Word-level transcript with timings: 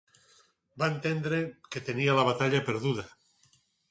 Va 0.83 0.87
entendre 0.93 1.41
que 1.75 1.83
tenia 1.89 2.17
la 2.21 2.25
batalla 2.31 2.61
perduda. 2.71 3.05